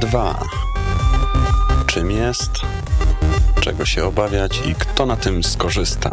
[0.00, 0.48] 2.
[1.86, 2.50] Czym jest,
[3.60, 6.12] czego się obawiać i kto na tym skorzysta?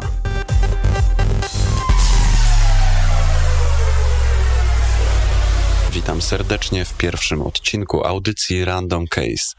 [5.92, 9.56] Witam serdecznie w pierwszym odcinku audycji Random Case,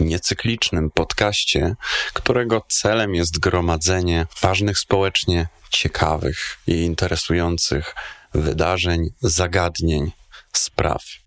[0.00, 1.74] niecyklicznym podcaście,
[2.12, 7.94] którego celem jest gromadzenie ważnych społecznie, ciekawych i interesujących
[8.34, 10.12] wydarzeń, zagadnień,
[10.52, 11.21] spraw.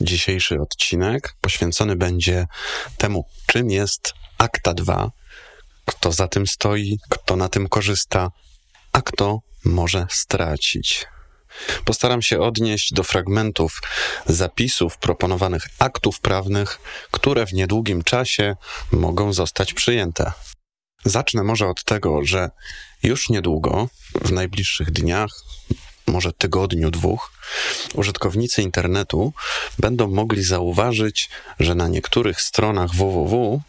[0.00, 2.46] Dzisiejszy odcinek poświęcony będzie
[2.98, 5.10] temu, czym jest Akta 2,
[5.84, 8.30] kto za tym stoi, kto na tym korzysta,
[8.92, 11.06] a kto może stracić.
[11.84, 13.80] Postaram się odnieść do fragmentów
[14.26, 18.56] zapisów proponowanych aktów prawnych, które w niedługim czasie
[18.92, 20.32] mogą zostać przyjęte.
[21.04, 22.50] Zacznę może od tego, że
[23.02, 25.30] już niedługo, w najbliższych dniach,
[26.08, 27.32] może tygodniu, dwóch,
[27.94, 29.32] użytkownicy internetu
[29.78, 33.60] będą mogli zauważyć, że na niektórych stronach www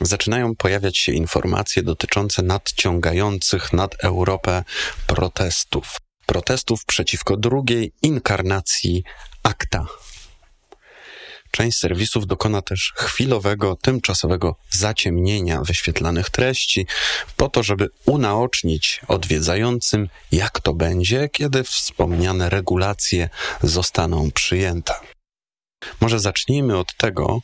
[0.00, 4.64] zaczynają pojawiać się informacje dotyczące nadciągających nad Europę
[5.06, 5.96] protestów.
[6.26, 9.04] Protestów przeciwko drugiej inkarnacji
[9.42, 9.86] akta
[11.50, 16.86] Część serwisów dokona też chwilowego, tymczasowego zaciemnienia wyświetlanych treści,
[17.36, 23.28] po to, żeby unaocznić odwiedzającym, jak to będzie, kiedy wspomniane regulacje
[23.62, 24.94] zostaną przyjęte.
[26.00, 27.40] Może zacznijmy od tego,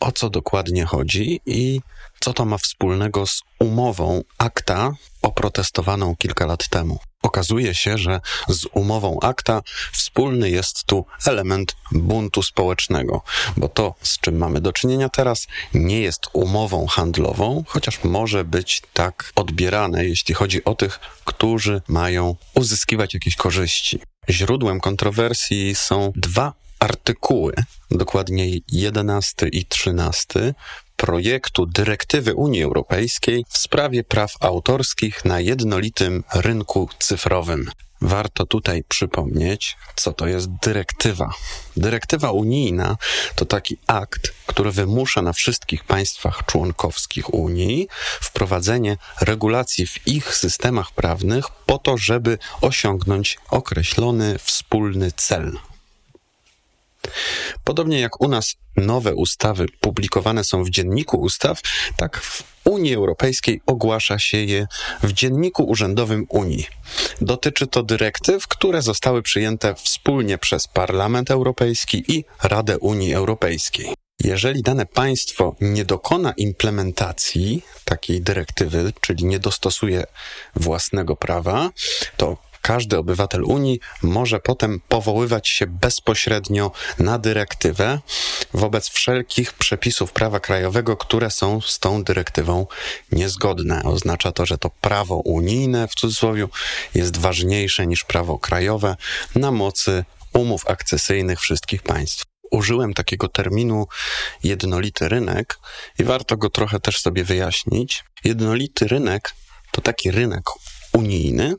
[0.00, 1.80] o co dokładnie chodzi i
[2.20, 6.98] co to ma wspólnego z umową akta oprotestowaną kilka lat temu.
[7.22, 13.22] Okazuje się, że z umową akta wspólny jest tu element buntu społecznego,
[13.56, 18.82] bo to, z czym mamy do czynienia teraz, nie jest umową handlową, chociaż może być
[18.92, 24.00] tak odbierane, jeśli chodzi o tych, którzy mają uzyskiwać jakieś korzyści.
[24.28, 27.54] Źródłem kontrowersji są dwa artykuły,
[27.90, 30.54] dokładnie 11 i 13
[30.96, 37.70] projektu dyrektywy Unii Europejskiej w sprawie praw autorskich na jednolitym rynku cyfrowym.
[38.00, 41.30] Warto tutaj przypomnieć, co to jest dyrektywa.
[41.76, 42.96] Dyrektywa unijna
[43.34, 47.88] to taki akt, który wymusza na wszystkich państwach członkowskich Unii
[48.20, 55.58] wprowadzenie regulacji w ich systemach prawnych po to, żeby osiągnąć określony wspólny cel.
[57.64, 61.60] Podobnie jak u nas nowe ustawy publikowane są w Dzienniku Ustaw,
[61.96, 64.66] tak w Unii Europejskiej ogłasza się je
[65.02, 66.66] w Dzienniku Urzędowym Unii.
[67.20, 73.94] Dotyczy to dyrektyw, które zostały przyjęte wspólnie przez Parlament Europejski i Radę Unii Europejskiej.
[74.24, 80.04] Jeżeli dane państwo nie dokona implementacji takiej dyrektywy, czyli nie dostosuje
[80.56, 81.70] własnego prawa,
[82.16, 87.98] to każdy obywatel Unii może potem powoływać się bezpośrednio na dyrektywę
[88.54, 92.66] wobec wszelkich przepisów prawa krajowego, które są z tą dyrektywą
[93.12, 93.82] niezgodne.
[93.84, 96.46] Oznacza to, że to prawo unijne w cudzysłowie
[96.94, 98.96] jest ważniejsze niż prawo krajowe
[99.34, 103.86] na mocy umów akcesyjnych wszystkich państw użyłem takiego terminu
[104.44, 105.58] jednolity rynek
[105.98, 108.04] i warto go trochę też sobie wyjaśnić.
[108.24, 109.34] Jednolity rynek
[109.70, 110.42] to taki rynek
[110.98, 111.54] unijny,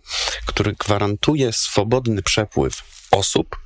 [0.46, 3.58] który gwarantuje swobodny przepływ osób,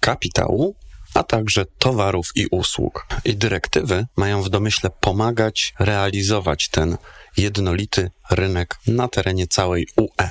[0.00, 0.76] kapitału,
[1.14, 3.06] a także towarów i usług.
[3.24, 6.96] I dyrektywy mają w domyśle pomagać realizować ten
[7.36, 10.28] jednolity rynek na terenie całej UE.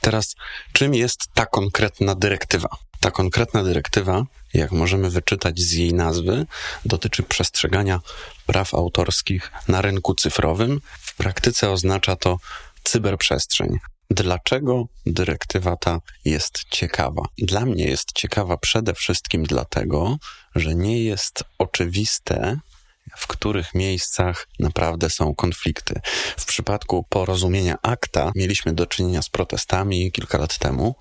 [0.00, 0.34] Teraz,
[0.72, 2.68] czym jest ta konkretna dyrektywa?
[3.00, 4.22] Ta konkretna dyrektywa,
[4.54, 6.46] jak możemy wyczytać z jej nazwy,
[6.84, 8.00] dotyczy przestrzegania
[8.46, 10.80] praw autorskich na rynku cyfrowym.
[11.00, 12.38] W praktyce oznacza to
[12.84, 13.78] cyberprzestrzeń.
[14.10, 17.22] Dlaczego dyrektywa ta jest ciekawa?
[17.38, 20.16] Dla mnie jest ciekawa przede wszystkim dlatego,
[20.54, 22.58] że nie jest oczywiste,
[23.16, 26.00] w których miejscach naprawdę są konflikty.
[26.36, 30.94] W przypadku porozumienia akta mieliśmy do czynienia z protestami kilka lat temu.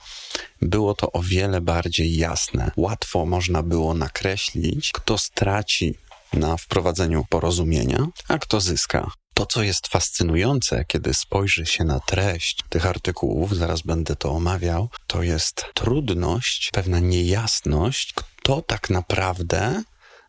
[0.61, 2.71] Było to o wiele bardziej jasne.
[2.77, 5.95] Łatwo można było nakreślić, kto straci
[6.33, 9.11] na wprowadzeniu porozumienia, a kto zyska.
[9.37, 14.89] To, co jest fascynujące, kiedy spojrzy się na treść tych artykułów, zaraz będę to omawiał,
[15.07, 19.83] to jest trudność, pewna niejasność, kto tak naprawdę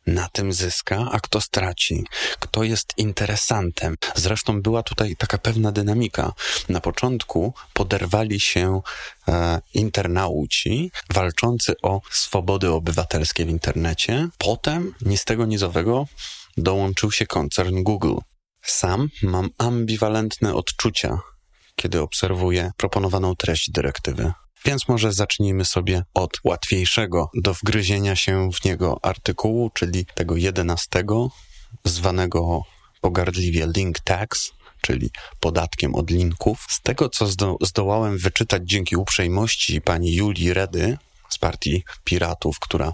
[0.07, 2.05] na tym zyska, a kto straci,
[2.41, 3.97] kto jest interesantem.
[4.15, 6.33] Zresztą była tutaj taka pewna dynamika.
[6.69, 8.81] Na początku poderwali się
[9.29, 14.29] e, internauci walczący o swobody obywatelskie w internecie.
[14.39, 16.07] Potem, ni z tego nizowego,
[16.57, 18.17] dołączył się koncern Google.
[18.67, 21.19] Sam mam ambiwalentne odczucia,
[21.77, 24.33] kiedy obserwuję proponowaną treść dyrektywy.
[24.65, 31.31] Więc może zacznijmy sobie od łatwiejszego do wgryzienia się w niego artykułu, czyli tego jedenastego,
[31.85, 32.63] zwanego
[33.01, 35.11] pogardliwie link tax, czyli
[35.41, 36.67] podatkiem od linków.
[36.69, 40.99] Z tego, co zdo zdołałem wyczytać dzięki uprzejmości pani Julii Redy
[41.29, 42.93] z partii Piratów, która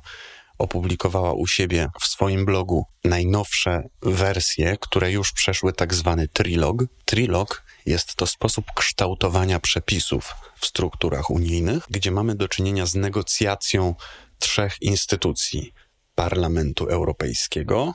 [0.62, 6.84] opublikowała u siebie w swoim blogu najnowsze wersje, które już przeszły tak zwany trilog.
[7.04, 13.94] Trilog jest to sposób kształtowania przepisów w strukturach unijnych, gdzie mamy do czynienia z negocjacją
[14.38, 15.72] trzech instytucji:
[16.14, 17.94] Parlamentu Europejskiego,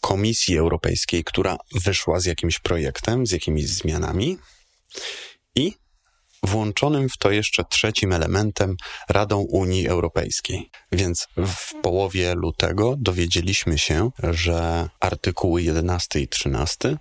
[0.00, 4.38] Komisji Europejskiej, która wyszła z jakimś projektem, z jakimiś zmianami,
[5.54, 5.74] i
[6.42, 8.76] włączonym w to jeszcze trzecim elementem
[9.08, 10.70] Radą Unii Europejskiej.
[10.92, 16.96] Więc w połowie lutego dowiedzieliśmy się, że artykuły 11 i 13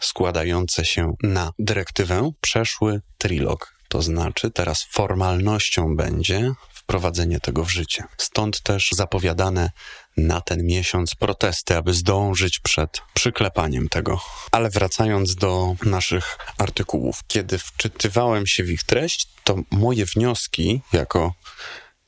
[0.00, 3.74] składające się na dyrektywę przeszły trilog.
[3.88, 6.52] To znaczy, teraz formalnością będzie
[6.88, 8.04] wprowadzenie tego w życie.
[8.16, 9.70] Stąd też zapowiadane
[10.16, 14.20] na ten miesiąc protesty, aby zdążyć przed przyklepaniem tego.
[14.52, 21.34] Ale wracając do naszych artykułów, kiedy wczytywałem się w ich treść, to moje wnioski jako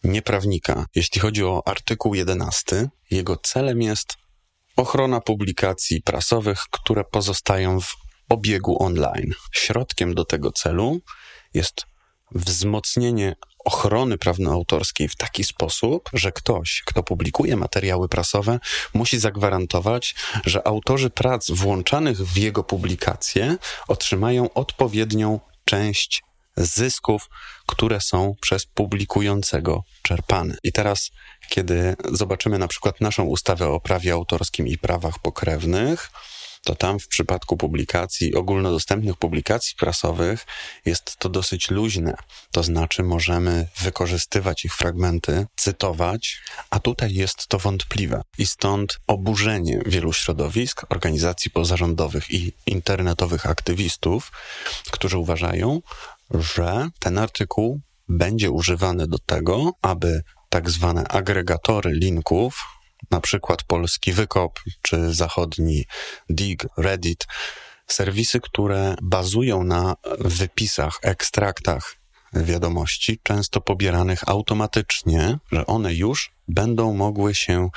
[0.04, 4.16] nieprawnika, jeśli chodzi o artykuł 11, jego celem jest
[4.76, 7.96] ochrona publikacji prasowych, które pozostają w
[8.28, 9.32] obiegu online.
[9.52, 11.00] Środkiem do tego celu
[11.54, 11.86] jest
[12.32, 18.60] wzmocnienie ochrony prawnoautorskiej w taki sposób, że ktoś, kto publikuje materiały prasowe,
[18.94, 20.14] musi zagwarantować,
[20.46, 23.56] że autorzy prac włączanych w jego publikacje
[23.88, 26.22] otrzymają odpowiednią część
[26.56, 27.28] zysków,
[27.66, 30.56] które są przez publikującego czerpane.
[30.62, 31.10] I teraz,
[31.48, 36.10] kiedy zobaczymy na przykład naszą ustawę o prawie autorskim i prawach pokrewnych,
[36.64, 40.46] to tam w przypadku publikacji, ogólnodostępnych publikacji prasowych
[40.84, 42.14] jest to dosyć luźne.
[42.52, 48.22] To znaczy możemy wykorzystywać ich fragmenty, cytować, a tutaj jest to wątpliwe.
[48.38, 54.32] I stąd oburzenie wielu środowisk, organizacji pozarządowych i internetowych aktywistów,
[54.90, 55.80] którzy uważają,
[56.30, 62.64] że ten artykuł będzie używany do tego, aby tak zwane agregatory linków,
[63.10, 65.84] na przykład polski Wykop czy zachodni
[66.28, 67.26] Dig, Reddit,
[67.86, 71.96] serwisy, które bazują na wypisach, ekstraktach
[72.32, 77.68] wiadomości, często pobieranych automatycznie, że one już będą mogły się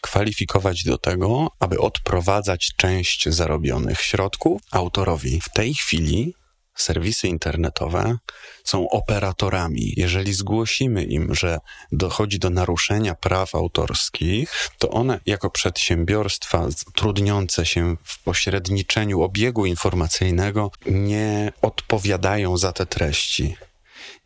[0.00, 5.40] kwalifikować do tego, aby odprowadzać część zarobionych środków autorowi.
[5.40, 6.34] W tej chwili
[6.74, 8.16] serwisy internetowe
[8.64, 9.92] są operatorami.
[9.96, 11.58] Jeżeli zgłosimy im, że
[11.92, 20.70] dochodzi do naruszenia praw autorskich, to one jako przedsiębiorstwa trudniące się w pośredniczeniu obiegu informacyjnego
[20.86, 23.56] nie odpowiadają za te treści.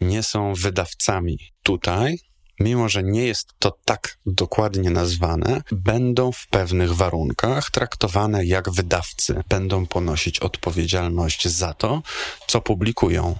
[0.00, 1.38] Nie są wydawcami.
[1.62, 2.27] Tutaj
[2.60, 9.42] mimo że nie jest to tak dokładnie nazwane, będą w pewnych warunkach traktowane jak wydawcy,
[9.48, 12.02] będą ponosić odpowiedzialność za to,
[12.46, 13.36] co publikują.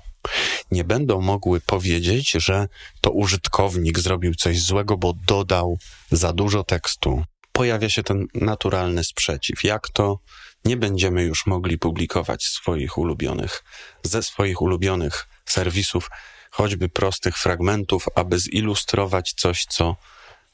[0.71, 2.69] Nie będą mogły powiedzieć, że
[3.01, 5.79] to użytkownik zrobił coś złego, bo dodał
[6.11, 7.25] za dużo tekstu.
[7.53, 9.65] Pojawia się ten naturalny sprzeciw.
[9.65, 10.19] Jak to
[10.65, 13.65] nie będziemy już mogli publikować swoich ulubionych,
[14.03, 16.11] ze swoich ulubionych serwisów
[16.51, 19.97] choćby prostych fragmentów, aby zilustrować coś, co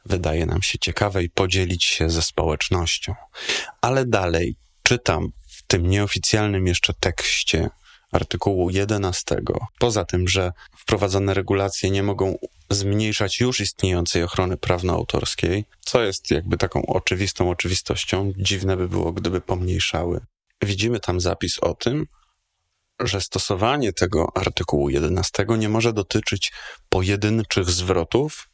[0.07, 3.15] wydaje nam się ciekawe i podzielić się ze społecznością.
[3.81, 7.71] Ale dalej czytam w tym nieoficjalnym jeszcze tekście
[8.13, 9.37] artykułu 11.
[9.79, 12.39] Poza tym, że wprowadzone regulacje nie mogą
[12.71, 19.41] zmniejszać już istniejącej ochrony prawno-autorskiej, co jest jakby taką oczywistą oczywistością, dziwne by było, gdyby
[19.41, 20.21] pomniejszały.
[20.63, 22.07] Widzimy tam zapis o tym,
[23.01, 26.53] że stosowanie tego artykułu 11 nie może dotyczyć
[26.89, 28.49] pojedynczych zwrotów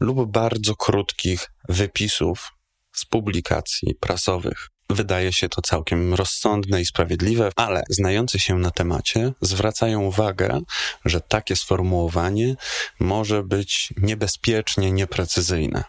[0.00, 2.52] lub bardzo krótkich wypisów
[2.92, 4.68] z publikacji prasowych.
[4.90, 10.60] Wydaje się to całkiem rozsądne i sprawiedliwe, ale znający się na temacie zwracają uwagę,
[11.04, 12.54] że takie sformułowanie
[13.00, 15.84] może być niebezpiecznie nieprecyzyjne.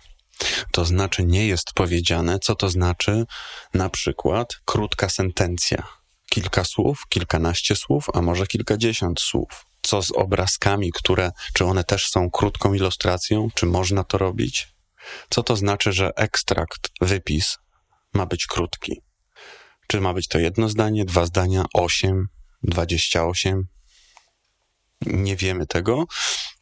[0.72, 3.25] To znaczy, nie jest powiedziane, co to znaczy
[3.74, 5.88] na przykład krótka sentencja
[6.36, 9.65] kilka słów, kilkanaście słów, a może kilkadziesiąt słów.
[9.82, 14.68] Co z obrazkami, które, czy one też są krótką ilustracją, czy można to robić?
[15.30, 17.58] Co to znaczy, że ekstrakt, wypis
[18.13, 19.01] ma być krótki?
[19.88, 22.27] Czy ma być to jedno zdanie, dwa zdania, osiem,
[22.63, 23.68] dwadzieścia osiem?
[25.01, 26.06] Nie wiemy tego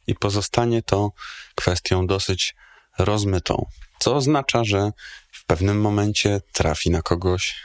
[0.08, 1.12] i pozostanie to
[1.56, 2.56] kwestią dosyć
[3.00, 3.65] rozmytą,
[4.00, 4.92] co oznacza, że
[5.32, 7.56] w pewnym momencie trafi na kogoś,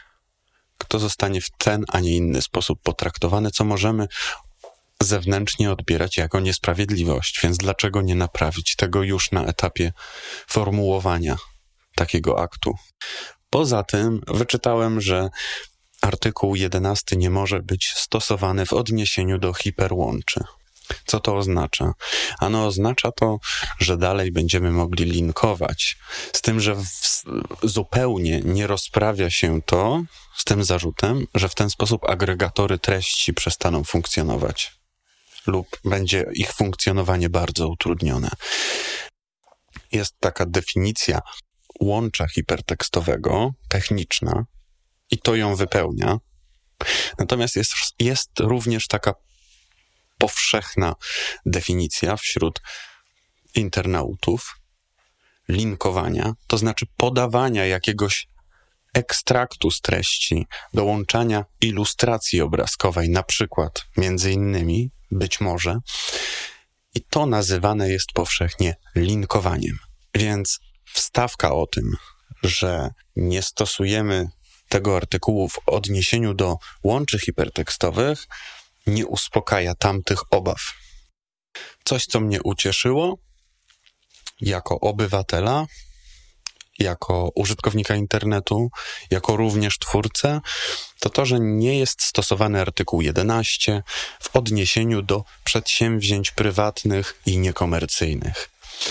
[0.79, 4.09] kto zostanie w ten, a nie inny sposób potraktowany, co możemy
[5.03, 7.41] zewnętrznie odbierać jako niesprawiedliwość.
[7.43, 9.93] Więc dlaczego nie naprawić tego już na etapie
[10.49, 11.37] formułowania
[11.95, 12.75] takiego aktu?
[13.51, 15.29] Poza tym wyczytałem, że
[16.03, 20.41] artykuł 11 nie może być stosowany w odniesieniu do hiperłączy.
[21.07, 21.93] Co to oznacza?
[22.39, 23.39] Ano oznacza to,
[23.79, 25.99] że dalej będziemy mogli linkować,
[26.33, 27.23] z tym, że w,
[27.63, 30.03] zupełnie nie rozprawia się to
[30.37, 34.79] z tym zarzutem, że w ten sposób agregatory treści przestaną funkcjonować
[35.47, 38.31] lub będzie ich funkcjonowanie bardzo utrudnione.
[39.93, 41.21] Jest taka definicja
[41.81, 44.45] łącza hipertekstowego, techniczna,
[45.11, 46.19] i to ją wypełnia.
[47.19, 49.15] Natomiast jest, jest również taka
[50.19, 50.95] powszechna
[51.47, 52.61] definicja wśród
[53.55, 54.61] internautów
[55.49, 58.29] linkowania, to znaczy podawania jakiegoś
[58.95, 65.79] ekstraktu z treści, dołączania ilustracji obrazkowej, na przykład, między innymi, być może,
[66.95, 69.79] i to nazywane jest powszechnie linkowaniem.
[70.15, 71.97] Więc wstawka o tym,
[72.43, 74.29] że nie stosujemy
[74.69, 78.27] tego artykułu w odniesieniu do łączy hipertekstowych,
[78.89, 80.61] nie uspokaja tamtych obaw.
[81.85, 83.19] Coś, co mnie ucieszyło
[84.41, 85.67] jako obywatela,
[86.79, 88.71] jako użytkownika internetu,
[89.11, 90.41] jako również twórcę,
[91.01, 93.83] to to, że nie jest stosowany artykuł 11
[94.23, 98.51] w odniesieniu do przedsięwzięć prywatnych i niekomercyjnych.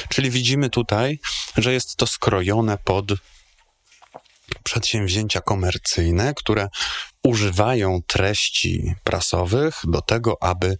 [0.09, 1.19] Czyli widzimy tutaj,
[1.57, 3.05] że jest to skrojone pod
[4.63, 6.67] przedsięwzięcia komercyjne, które
[7.23, 10.77] używają treści prasowych do tego, aby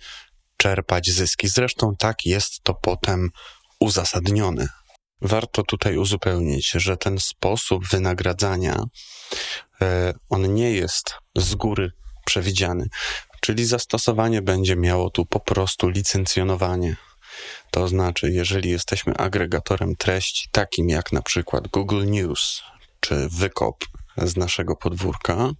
[0.57, 1.48] czerpać zyski.
[1.48, 3.29] Zresztą tak jest to potem
[3.79, 4.67] uzasadnione.
[5.22, 8.84] Warto tutaj uzupełnić, że ten sposób wynagradzania
[9.81, 11.91] e, on nie jest z góry
[12.25, 12.86] przewidziany,
[13.41, 16.96] czyli zastosowanie będzie miało tu po prostu licencjonowanie.
[17.72, 22.63] To znaczy, jeżeli jesteśmy agregatorem treści, takim jak na przykład Google News
[23.07, 23.85] czy wykop
[24.17, 25.51] z naszego podwórka,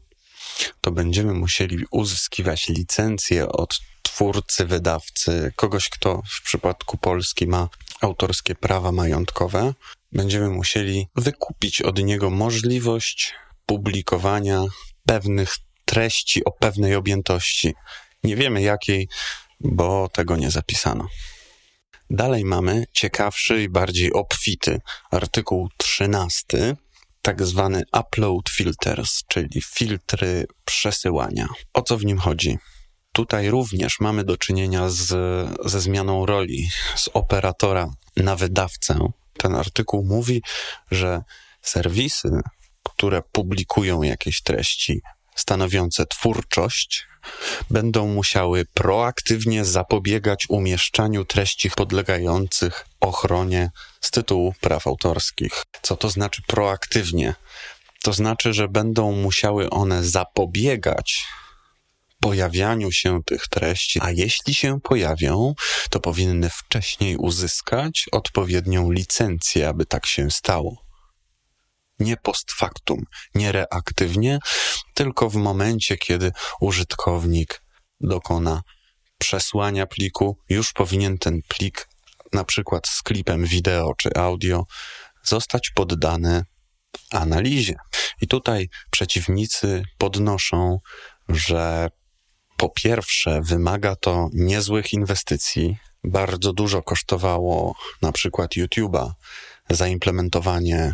[0.82, 7.70] to będziemy musieli uzyskiwać licencję od twórcy, wydawcy, kogoś, kto w przypadku Polski ma
[8.02, 9.74] autorskie prawa majątkowe.
[10.12, 13.34] Będziemy musieli wykupić od niego możliwość
[13.66, 14.64] publikowania
[15.06, 17.74] pewnych treści o pewnej objętości.
[18.24, 19.08] Nie wiemy jakiej,
[19.60, 21.08] bo tego nie zapisano.
[22.10, 24.80] Dalej mamy ciekawszy i bardziej obfity
[25.12, 26.76] artykuł 13,
[27.28, 31.48] tak zwany upload filters, czyli filtry przesyłania.
[31.74, 32.58] O co w nim chodzi?
[33.12, 35.08] Tutaj również mamy do czynienia z,
[35.66, 39.00] ze zmianą roli z operatora na wydawcę.
[39.38, 40.42] Ten artykuł mówi,
[40.92, 41.22] że
[41.62, 42.30] serwisy,
[42.84, 45.02] które publikują jakieś treści
[45.36, 47.08] stanowiące twórczość,
[47.70, 55.64] będą musiały proaktywnie zapobiegać umieszczaniu treści podlegających ochronie z tytułu praw autorskich.
[55.82, 57.36] Co to znaczy proaktywnie?
[58.04, 61.26] To znaczy, że będą musiały one zapobiegać
[62.20, 65.54] pojawianiu się tych treści, a jeśli się pojawią,
[65.90, 70.87] to powinny wcześniej uzyskać odpowiednią licencję, aby tak się stało
[72.00, 73.04] nie post factum,
[73.36, 74.40] nie reaktywnie,
[74.94, 77.62] tylko w momencie, kiedy użytkownik
[78.02, 78.62] dokona
[79.18, 81.88] przesłania pliku, już powinien ten plik,
[82.34, 84.64] na przykład z klipem wideo czy audio,
[85.24, 86.44] zostać poddany
[87.12, 87.76] analizie.
[88.22, 90.80] I tutaj przeciwnicy podnoszą,
[91.30, 91.90] że
[92.58, 95.78] po pierwsze wymaga to niezłych inwestycji.
[96.04, 99.12] Bardzo dużo kosztowało na przykład YouTube'a
[99.70, 100.94] zaimplementowanie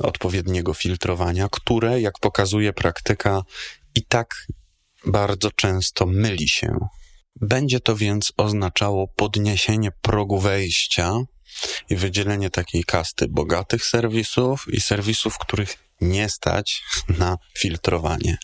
[0.00, 3.42] odpowiedniego filtrowania, które, jak pokazuje praktyka,
[3.94, 4.46] i tak
[5.06, 6.78] bardzo często myli się.
[7.40, 11.12] Będzie to więc oznaczało podniesienie progu wejścia
[11.90, 18.38] i wydzielenie takiej kasty bogatych serwisów i serwisów, których nie stać na filtrowanie.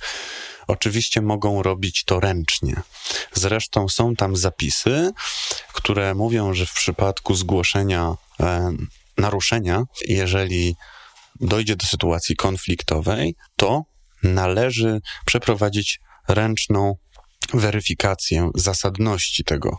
[0.66, 2.82] Oczywiście mogą robić to ręcznie.
[3.32, 5.12] Zresztą są tam zapisy,
[5.73, 8.73] które mówią, że w przypadku zgłoszenia e,
[9.18, 10.76] naruszenia, jeżeli
[11.41, 13.83] dojdzie do sytuacji konfliktowej, to
[14.23, 16.97] należy przeprowadzić ręczną
[17.55, 19.79] weryfikację zasadności tego.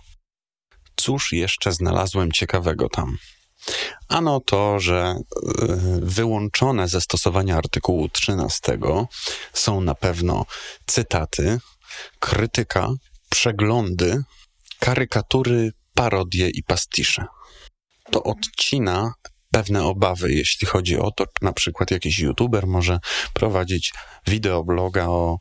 [0.96, 3.18] Cóż jeszcze znalazłem ciekawego tam?
[4.08, 5.18] Ano to, że e,
[6.02, 8.78] wyłączone ze stosowania artykułu 13
[9.54, 10.46] są na pewno
[10.86, 11.60] cytaty,
[12.20, 12.90] krytyka,
[13.30, 14.24] przeglądy,
[14.80, 17.26] karykatury, parodie i pastisze.
[18.12, 19.14] To odcina
[19.56, 23.00] pewne obawy, jeśli chodzi o to, na przykład jakiś youtuber może
[23.34, 23.94] prowadzić
[24.28, 25.40] wideobloga o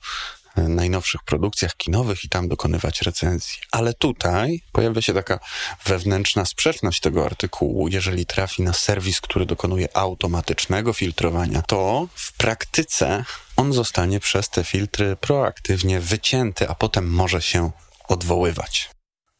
[0.56, 3.58] najnowszych produkcjach kinowych i tam dokonywać recenzji.
[3.72, 5.38] Ale tutaj pojawia się taka
[5.84, 7.88] wewnętrzna sprzeczność tego artykułu.
[7.88, 13.24] Jeżeli trafi na serwis, który dokonuje automatycznego filtrowania, to w praktyce
[13.56, 17.70] on zostanie przez te filtry proaktywnie wycięty, a potem może się
[18.08, 18.90] odwoływać.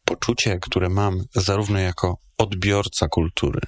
[0.05, 3.61] Poczucie, które mam zarówno jako odbiorca kultury,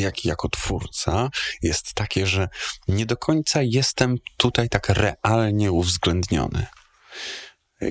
[0.00, 1.30] jak i jako twórca,
[1.62, 2.48] jest takie, że
[2.88, 6.66] nie do końca jestem tutaj tak realnie uwzględniony.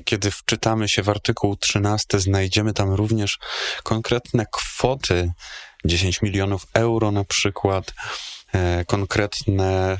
[0.06, 3.40] Kiedy wczytamy się w artykuł 13, znajdziemy tam również
[3.84, 5.32] konkretne kwoty
[5.86, 7.94] 10 milionów euro na przykład,
[8.54, 9.98] e, konkretne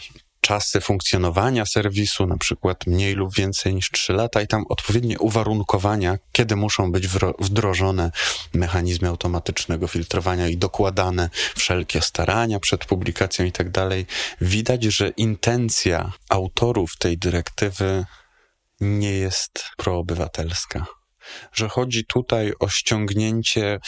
[0.48, 6.18] czasy funkcjonowania serwisu, na przykład mniej lub więcej niż 3 lata, i tam odpowiednie uwarunkowania,
[6.32, 7.08] kiedy muszą być
[7.40, 8.12] wdrożone
[8.54, 14.06] mechanizmy automatycznego filtrowania i dokładane wszelkie starania przed publikacją i tak dalej.
[14.42, 18.06] Widać, że intencja autorów tej dyrektywy
[18.82, 20.86] nie jest proobywatelska
[21.54, 23.80] że chodzi tutaj o ściągnięcie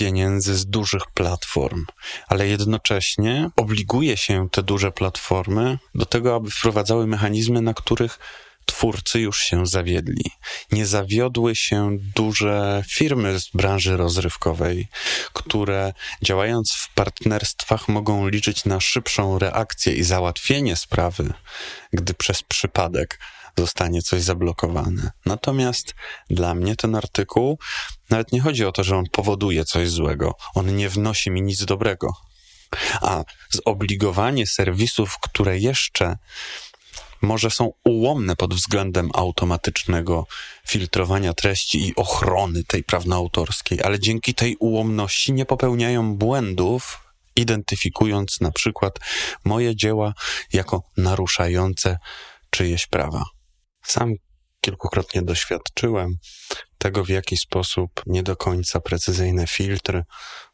[0.00, 1.86] pieniędzy z dużych platform,
[2.28, 8.18] ale jednocześnie obliguje się te duże platformy do tego, aby wprowadzały mechanizmy, na których
[8.66, 10.24] twórcy już się zawiedli.
[10.72, 14.88] Nie zawiodły się duże firmy z branży rozrywkowej,
[15.32, 15.92] które
[16.22, 21.32] działając w partnerstwach mogą liczyć na szybszą reakcję i załatwienie sprawy,
[21.92, 23.18] gdy przez przypadek
[23.58, 25.10] zostanie coś zablokowane.
[25.26, 25.94] Natomiast
[26.30, 27.58] dla mnie ten artykuł
[28.10, 30.34] nawet nie chodzi o to, że on powoduje coś złego.
[30.54, 32.12] On nie wnosi mi nic dobrego.
[33.00, 36.16] A zobligowanie serwisów, które jeszcze
[37.22, 40.26] może są ułomne pod względem automatycznego
[40.68, 47.00] filtrowania treści i ochrony tej prawnoautorskiej, ale dzięki tej ułomności nie popełniają błędów,
[47.36, 48.98] identyfikując na przykład
[49.44, 50.14] moje dzieła
[50.52, 51.98] jako naruszające
[52.50, 53.24] czyjeś prawa.
[53.82, 54.14] Sam
[54.60, 56.14] kilkukrotnie doświadczyłem
[56.78, 60.04] tego, w jaki sposób nie do końca precyzyjne filtry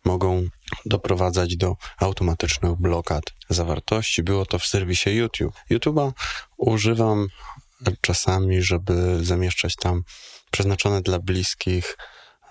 [0.05, 0.49] mogą
[0.87, 4.23] doprowadzać do automatycznych blokad zawartości.
[4.23, 5.55] Było to w serwisie YouTube.
[5.71, 6.13] YouTube'a
[6.57, 7.29] używam
[8.01, 10.03] czasami, żeby zamieszczać tam
[10.51, 11.97] przeznaczone dla bliskich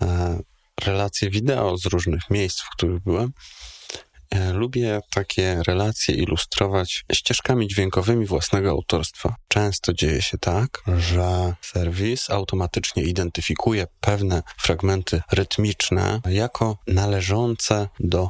[0.01, 0.39] e,
[0.81, 3.31] relacje wideo z różnych miejsc, w których byłem.
[4.35, 9.35] E, lubię takie relacje ilustrować ścieżkami dźwiękowymi własnego autorstwa.
[9.47, 18.29] Często dzieje się tak, że serwis automatycznie identyfikuje pewne fragmenty rytmiczne jako należące do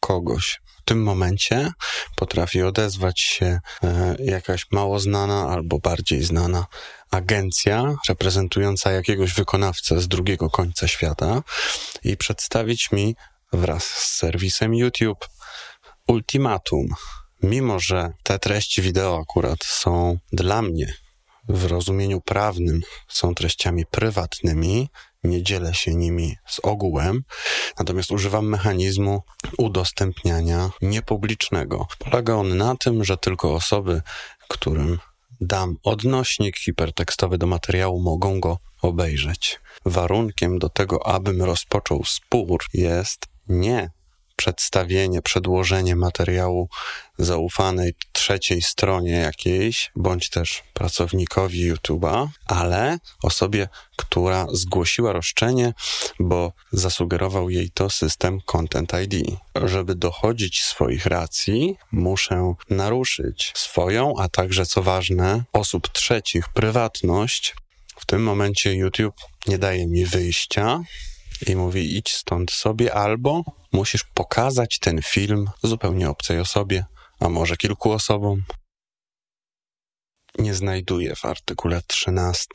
[0.00, 0.60] kogoś.
[0.78, 1.70] W tym momencie
[2.16, 6.66] potrafi odezwać się e, jakaś mało znana albo bardziej znana
[7.10, 11.42] agencja reprezentująca jakiegoś wykonawcę z drugiego końca świata
[12.04, 13.16] i przedstawić mi
[13.52, 15.28] wraz z serwisem YouTube
[16.08, 16.86] ultimatum.
[17.42, 20.94] Mimo, że te treści wideo akurat są dla mnie
[21.48, 24.88] w rozumieniu prawnym, są treściami prywatnymi,
[25.24, 27.24] nie dzielę się nimi z ogółem,
[27.78, 29.22] natomiast używam mechanizmu
[29.58, 31.86] udostępniania niepublicznego.
[31.98, 34.02] Polega on na tym, że tylko osoby,
[34.48, 34.98] którym
[35.40, 39.60] dam odnośnik hipertekstowy do materiału, mogą go obejrzeć.
[39.84, 43.90] Warunkiem do tego, abym rozpoczął spór, jest nie
[44.44, 46.68] przedstawienie, przedłożenie materiału
[47.18, 55.72] zaufanej trzeciej stronie jakiejś, bądź też pracownikowi YouTube'a, ale osobie, która zgłosiła roszczenie,
[56.20, 59.38] bo zasugerował jej to system Content ID.
[59.64, 67.54] Żeby dochodzić swoich racji, muszę naruszyć swoją, a także, co ważne, osób trzecich prywatność.
[67.96, 70.80] W tym momencie YouTube nie daje mi wyjścia,
[71.46, 76.84] i mówi idź stąd sobie, albo musisz pokazać ten film zupełnie obcej osobie,
[77.20, 78.42] a może kilku osobom.
[80.38, 82.48] Nie znajduję w artykule 13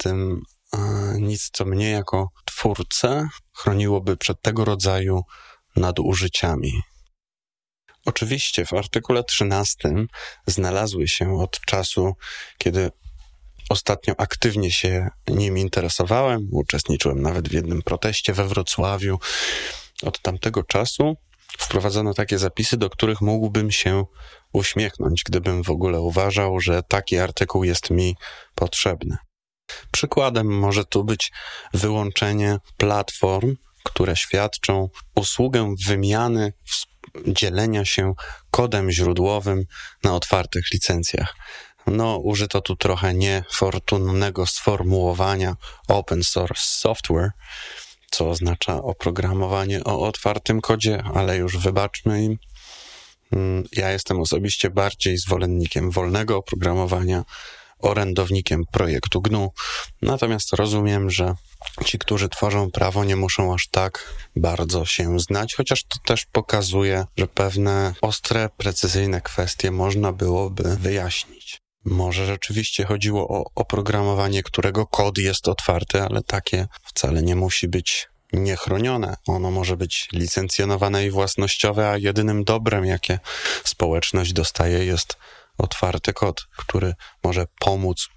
[1.20, 5.22] nic, co mnie jako twórcę chroniłoby przed tego rodzaju
[5.76, 6.82] nadużyciami.
[8.06, 9.90] Oczywiście w artykule 13
[10.48, 12.14] znalazły się od czasu,
[12.58, 12.92] kiedy
[13.70, 19.20] Ostatnio aktywnie się nim interesowałem, uczestniczyłem nawet w jednym proteście we Wrocławiu.
[20.04, 21.16] Od tamtego czasu
[21.58, 24.06] wprowadzono takie zapisy, do których mógłbym się
[24.54, 28.16] uśmiechnąć, gdybym w ogóle uważał, że taki artykuł jest mi
[28.56, 29.18] potrzebny.
[29.92, 31.32] Przykładem może tu być
[31.74, 36.54] wyłączenie platform, które świadczą usługę wymiany,
[37.28, 38.14] dzielenia się
[38.52, 39.64] kodem źródłowym
[40.04, 41.36] na otwartych licencjach.
[41.92, 45.56] No, użyto tu trochę niefortunnego sformułowania
[45.88, 47.32] open source software,
[48.12, 52.38] co oznacza oprogramowanie o otwartym kodzie, ale już wybaczmy im.
[53.32, 57.24] Mm, ja jestem osobiście bardziej zwolennikiem wolnego oprogramowania,
[57.80, 59.52] orędownikiem projektu GNU.
[60.02, 61.36] Natomiast rozumiem, że
[61.86, 67.06] ci, którzy tworzą prawo, nie muszą aż tak bardzo się znać, chociaż to też pokazuje,
[67.18, 71.69] że pewne ostre, precyzyjne kwestie można byłoby wyjaśnić.
[71.90, 78.10] Może rzeczywiście chodziło o oprogramowanie, którego kod jest otwarty, ale takie wcale nie musi być
[78.34, 79.16] niechronione.
[79.28, 83.20] Ono może być licencjonowane i własnościowe, a jedynym dobrem, jakie
[83.64, 85.18] społeczność dostaje, jest
[85.58, 88.08] otwarty kod, który może pomóc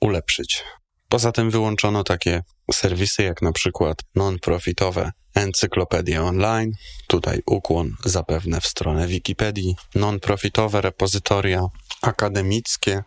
[0.00, 0.64] ulepszyć.
[1.08, 2.42] Poza tym wyłączono takie
[2.72, 6.72] serwisy jak na przykład non-profitowe Encyklopedia Online,
[7.06, 11.66] tutaj ukłon zapewne w stronę Wikipedii, non-profitowe repozytoria
[12.02, 13.02] akademickie,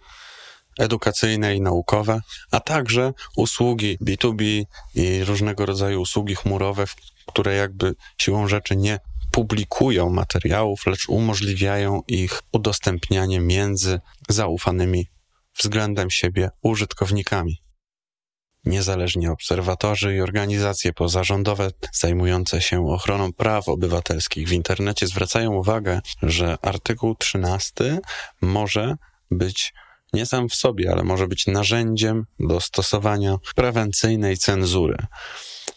[0.79, 4.63] edukacyjne i naukowe, a także usługi B2B
[4.95, 6.85] i różnego rodzaju usługi chmurowe,
[7.25, 8.99] które jakby siłą rzeczy nie
[9.31, 13.99] publikują materiałów, lecz umożliwiają ich udostępnianie między
[14.29, 15.07] zaufanymi
[15.57, 17.64] względem siebie użytkownikami.
[18.65, 26.57] Niezależni obserwatorzy i organizacje pozarządowe zajmujące się ochroną praw obywatelskich w internecie zwracają uwagę, że
[26.61, 27.99] artykuł 13
[28.41, 28.95] może
[29.31, 29.73] być
[30.13, 34.97] nie sam w sobie, ale może być narzędziem do stosowania prewencyjnej cenzury.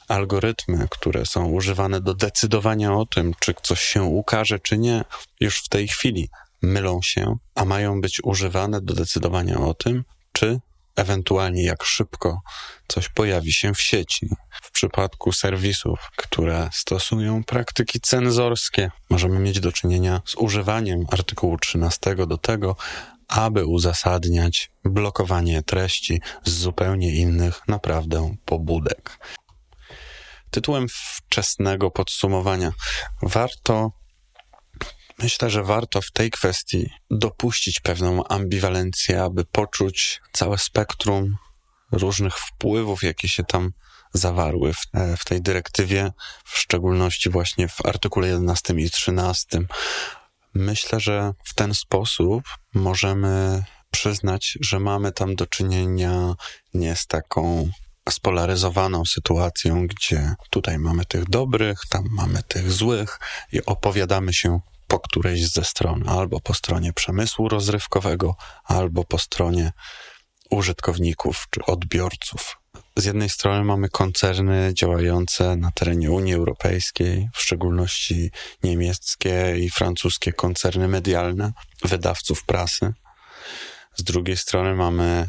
[0.09, 5.05] Algorytmy, które są używane do decydowania o tym, czy coś się ukaże, czy nie,
[5.41, 6.29] już w tej chwili
[6.63, 10.61] mylą się, a mają być używane do decydowania o tym, czy
[10.99, 12.41] ewentualnie jak szybko
[12.89, 14.29] coś pojawi się w sieci.
[14.63, 22.15] W przypadku serwisów, które stosują praktyki cenzorskie, możemy mieć do czynienia z używaniem artykułu 13
[22.27, 22.77] do tego,
[23.29, 29.19] aby uzasadniać blokowanie treści z zupełnie innych, naprawdę pobudek.
[30.51, 32.73] Tytułem wczesnego podsumowania
[33.23, 33.93] warto,
[35.19, 41.37] myślę, że warto w tej kwestii dopuścić pewną ambiwalencję, aby poczuć całe spektrum
[41.93, 43.73] różnych wpływów, jakie się tam
[44.15, 46.13] zawarły w, e, w tej dyrektywie,
[46.45, 49.61] w szczególności właśnie w artykule 11 i 13,
[50.55, 56.35] Myślę, że w ten sposób możemy przyznać, że mamy tam do czynienia
[56.75, 57.71] nie z taką
[58.11, 63.19] spolaryzowaną sytuacją, gdzie tutaj mamy tych dobrych, tam mamy tych złych
[63.53, 69.73] i opowiadamy się po którejś ze stron, albo po stronie przemysłu rozrywkowego, albo po stronie
[70.51, 72.57] użytkowników czy odbiorców.
[72.97, 78.31] Z jednej strony mamy koncerny działające na terenie Unii Europejskiej, w szczególności
[78.63, 81.53] niemieckie i francuskie koncerny medialne,
[81.85, 82.93] wydawców prasy.
[83.97, 85.29] Z drugiej strony mamy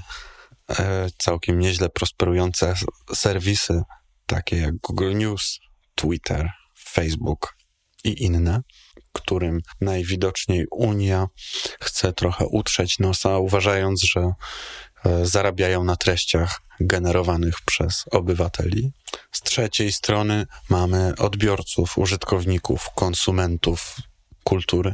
[0.70, 2.74] e, całkiem nieźle prosperujące
[3.16, 3.82] serwisy,
[4.26, 5.60] takie jak Google News,
[5.96, 7.56] Twitter, Facebook
[8.04, 8.62] i inne,
[9.14, 11.28] którym najwidoczniej Unia
[11.82, 14.32] chce trochę utrzeć nosa, uważając, że
[15.06, 18.92] E, zarabiają na treściach generowanych przez obywateli.
[19.32, 23.96] Z trzeciej strony mamy odbiorców, użytkowników, konsumentów
[24.44, 24.94] kultury.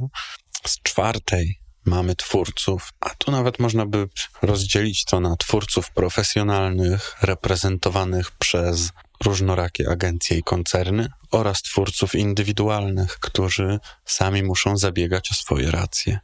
[0.67, 4.07] Z czwartej mamy twórców, a tu nawet można by
[4.41, 8.91] rozdzielić to na twórców profesjonalnych, reprezentowanych przez
[9.23, 16.19] różnorakie agencje i koncerny oraz twórców indywidualnych, którzy sami muszą zabiegać o swoje racje.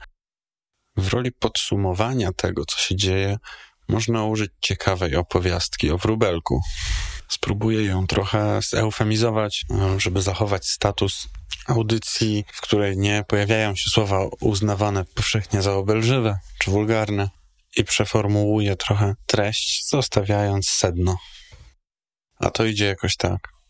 [0.97, 3.37] W roli podsumowania tego, co się dzieje,
[3.87, 6.61] można użyć ciekawej opowiastki o wróbelku.
[7.27, 9.65] Spróbuję ją trochę zeufemizować,
[9.97, 11.27] żeby zachować status
[11.67, 17.29] audycji, w której nie pojawiają się słowa uznawane powszechnie za obelżywe czy wulgarne
[17.77, 21.17] i przeformułuję trochę treść, zostawiając sedno.
[22.39, 23.60] A to idzie jakoś tak.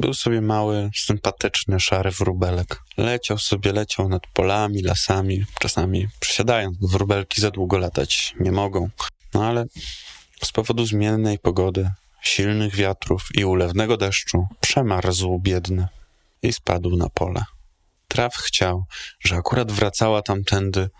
[0.00, 2.82] Był sobie mały, sympatyczny, szary wróbelek.
[2.96, 8.90] Leciał sobie, leciał nad polami, lasami, czasami przesiadając, bo wróbelki za długo latać nie mogą.
[9.34, 9.66] No ale
[10.42, 11.90] z powodu zmiennej pogody,
[12.22, 15.88] silnych wiatrów i ulewnego deszczu przemarzł biedny
[16.42, 17.44] i spadł na pole.
[18.08, 18.84] Traw chciał,
[19.20, 20.90] że akurat wracała tamtędy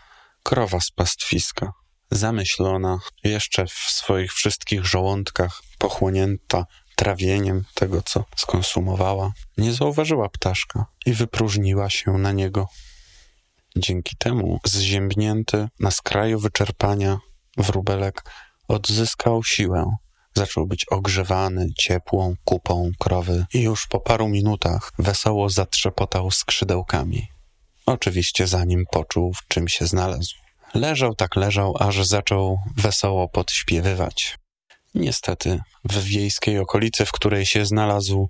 [0.43, 1.73] krowa z pastwiska.
[2.11, 6.65] Zamyślona, jeszcze w swoich wszystkich żołądkach, pochłonięta
[6.97, 12.69] trawieniem tego, co skonsumowała, nie zauważyła ptaszka i wypróżniła się na niego.
[13.77, 17.19] Dzięki temu, zziębnięty na skraju wyczerpania,
[17.57, 18.25] Wróbelek
[18.69, 19.97] odzyskał siłę.
[20.35, 27.29] Zaczął być ogrzewany ciepłą kupą krowy i już po paru minutach wesoło zatrzepotał skrzydełkami.
[27.87, 30.35] Oczywiście zanim poczuł, w czym się znalazł.
[30.75, 34.39] Leżał tak leżał, aż zaczął wesoło podśpiewywać.
[34.97, 38.29] Niestety, w wiejskiej okolicy, w której się znalazł,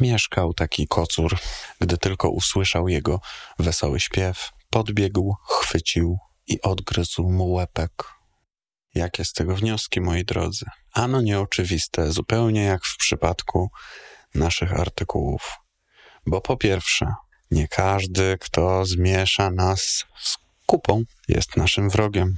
[0.00, 1.38] mieszkał taki kocur.
[1.80, 3.20] Gdy tylko usłyszał jego
[3.58, 8.04] wesoły śpiew, podbiegł, chwycił i odgryzł mu łepek.
[8.94, 10.66] Jakie z tego wnioski, moi drodzy?
[10.92, 13.70] Ano nieoczywiste, zupełnie jak w przypadku
[14.34, 15.58] naszych artykułów.
[16.26, 17.14] Bo po pierwsze,
[17.50, 22.36] nie każdy, kto zmiesza nas z kupą, jest naszym wrogiem.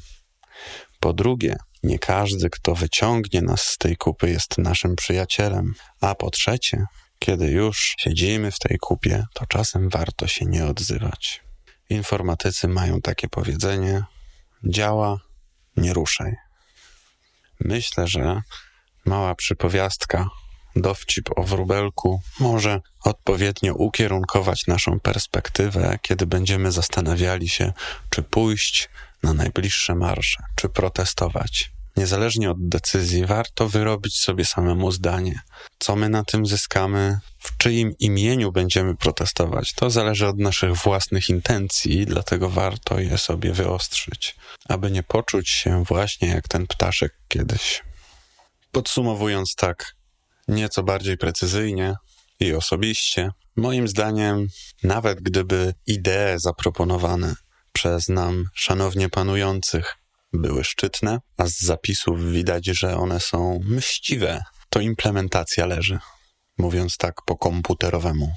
[1.00, 5.74] Po drugie, nie każdy, kto wyciągnie nas z tej kupy, jest naszym przyjacielem.
[6.00, 6.86] A po trzecie,
[7.18, 11.42] kiedy już siedzimy w tej kupie, to czasem warto się nie odzywać.
[11.90, 14.04] Informatycy mają takie powiedzenie:
[14.64, 15.18] działa,
[15.76, 16.34] nie ruszaj.
[17.60, 18.42] Myślę, że
[19.04, 20.28] mała przypowiastka,
[20.76, 27.72] dowcip o wróbelku może odpowiednio ukierunkować naszą perspektywę, kiedy będziemy zastanawiali się,
[28.10, 28.88] czy pójść
[29.22, 31.73] na najbliższe marsze, czy protestować.
[31.96, 35.40] Niezależnie od decyzji, warto wyrobić sobie samemu zdanie.
[35.78, 41.28] Co my na tym zyskamy, w czyim imieniu będziemy protestować, to zależy od naszych własnych
[41.28, 44.36] intencji, dlatego warto je sobie wyostrzyć,
[44.68, 47.82] aby nie poczuć się właśnie jak ten ptaszek kiedyś.
[48.72, 49.94] Podsumowując tak,
[50.48, 51.94] nieco bardziej precyzyjnie
[52.40, 54.48] i osobiście, moim zdaniem,
[54.82, 57.34] nawet gdyby idee zaproponowane
[57.72, 59.96] przez nam szanownie panujących
[60.34, 65.98] były szczytne, a z zapisów widać, że one są mściwe, to implementacja leży,
[66.58, 68.32] mówiąc tak po komputerowemu.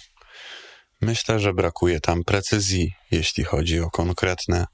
[1.02, 4.66] Myślę, że brakuje tam precyzji, jeśli chodzi o konkretne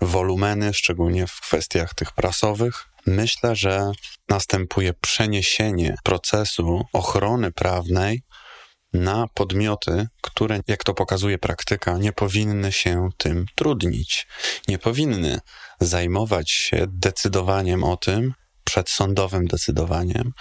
[0.00, 2.88] wolumeny, szczególnie w kwestiach tych prasowych.
[3.06, 3.92] Myślę, że
[4.28, 8.22] następuje przeniesienie procesu ochrony prawnej
[8.92, 14.26] na podmioty, które, jak to pokazuje praktyka, nie powinny się tym trudnić,
[14.68, 15.38] nie powinny
[15.80, 20.32] zajmować się decydowaniem o tym, przedsądowym decydowaniem,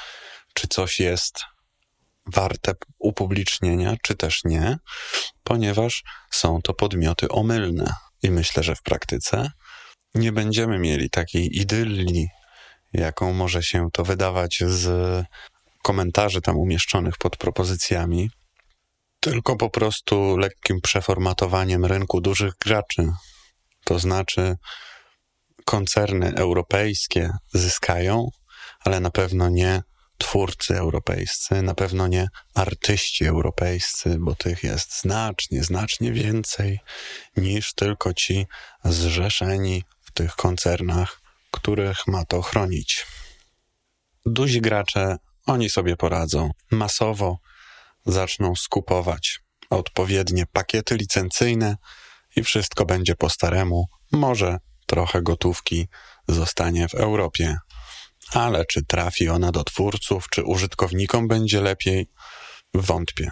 [0.53, 1.39] czy coś jest
[2.25, 4.77] warte upublicznienia, czy też nie,
[5.43, 7.93] ponieważ są to podmioty omylne.
[8.23, 9.51] I myślę, że w praktyce
[10.15, 12.27] nie będziemy mieli takiej idylli,
[12.93, 15.25] jaką może się to wydawać z
[15.83, 18.29] komentarzy tam umieszczonych pod propozycjami,
[19.21, 23.11] tylko po prostu lekkim przeformatowaniem rynku dużych graczy.
[23.83, 24.55] To znaczy,
[25.65, 28.27] koncerny europejskie zyskają,
[28.79, 29.81] ale na pewno nie
[30.17, 36.79] twórcy europejscy, na pewno nie artyści europejscy, bo tych jest znacznie, znacznie więcej
[37.37, 38.47] niż tylko ci
[38.83, 43.05] zrzeszeni w tych koncernach, których ma to chronić.
[44.25, 46.51] Duzi gracze, oni sobie poradzą.
[46.71, 47.37] Masowo
[48.05, 51.75] zaczną skupować odpowiednie pakiety licencyjne
[52.35, 53.85] i wszystko będzie po staremu.
[54.11, 55.87] Może trochę gotówki
[56.27, 57.57] zostanie w Europie,
[58.31, 62.07] ale czy trafi ona do twórców, czy użytkownikom będzie lepiej,
[62.73, 63.31] wątpię.